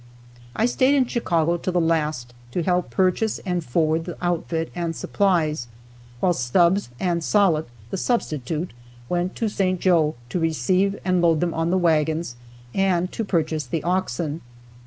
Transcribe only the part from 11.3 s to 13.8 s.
them on the wagons and to purchase